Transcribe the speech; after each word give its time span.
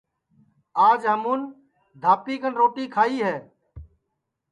آج 0.87 0.99
ہمون 1.11 1.39
دھاپی 2.01 2.35
کن 2.41 2.53
روٹی 2.59 2.85
کھائی 2.93 3.17
ہے 3.25 3.35